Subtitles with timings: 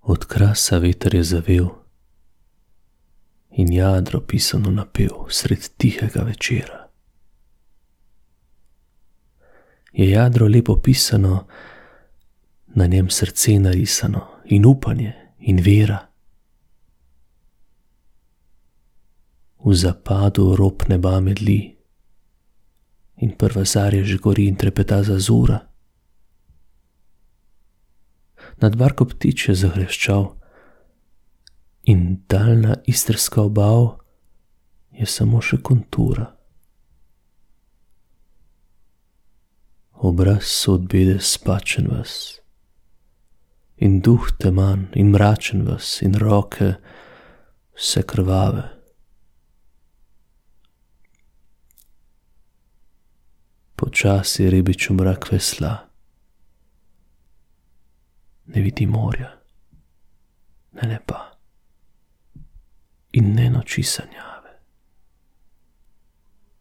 [0.00, 1.68] Od krasa veter je zavel
[3.50, 6.88] in jadro pisano napel sred tihega večera.
[9.92, 11.46] Je jadro lepo pisano,
[12.74, 16.06] na njem srce narisano in upanje in vera.
[19.64, 21.76] V zapadu rob neba medli
[23.16, 25.18] in prva zarja že gori in trepeta za
[28.60, 28.68] zura.
[28.68, 30.36] Nad barko ptič je zahreščal
[31.84, 33.98] in daljna istrska obal
[34.92, 36.36] je samo še kontura.
[39.92, 42.40] Obraz so od bede spačen vas
[43.76, 46.74] in duh teman in mračen vas in roke
[47.76, 48.64] vse krvave.
[53.76, 55.89] Počasi ribič v mrak vesla,
[58.50, 59.30] ne vidi morja,
[60.72, 61.20] ne neba
[63.12, 64.29] in ne noči sanja.